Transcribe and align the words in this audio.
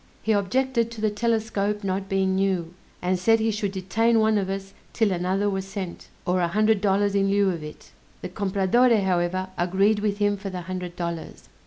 He 0.23 0.31
objected 0.31 0.89
to 0.89 0.99
the 1.01 1.11
telescope 1.11 1.83
not 1.83 2.09
being 2.09 2.33
new; 2.33 2.73
and 3.03 3.19
said 3.19 3.39
he 3.39 3.51
should 3.51 3.71
detain 3.71 4.19
one 4.19 4.39
of 4.39 4.49
us 4.49 4.73
'till 4.93 5.11
another 5.11 5.47
was 5.47 5.67
sent, 5.67 6.07
or 6.25 6.41
a 6.41 6.47
hundred 6.47 6.81
dollars 6.81 7.13
in 7.13 7.29
lieu 7.29 7.51
of 7.51 7.61
it. 7.61 7.91
The 8.23 8.29
Compradore 8.29 9.03
however 9.03 9.49
agreed 9.59 9.99
with 9.99 10.17
him 10.17 10.37
for 10.37 10.49
the 10.49 10.61
hundred 10.61 10.95
dollars. 10.95 11.49